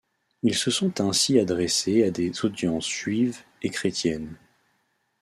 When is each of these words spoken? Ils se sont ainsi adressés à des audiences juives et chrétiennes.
Ils 0.41 0.55
se 0.55 0.71
sont 0.71 0.99
ainsi 0.99 1.37
adressés 1.37 2.03
à 2.05 2.09
des 2.09 2.31
audiences 2.43 2.89
juives 2.89 3.37
et 3.61 3.69
chrétiennes. 3.69 4.35